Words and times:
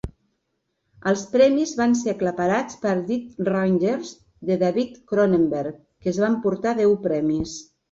Els 1.11 1.25
premis 1.33 1.73
van 1.81 1.93
ser 1.99 2.09
aclaparats 2.15 2.79
per 2.87 2.95
"Dead 3.11 3.45
Ringers" 3.55 4.15
de 4.51 4.59
David 4.65 4.99
Cronenberg, 5.13 5.81
que 6.03 6.13
es 6.15 6.21
va 6.25 6.33
emportar 6.35 6.77
deu 6.83 6.99
premis. 7.09 7.57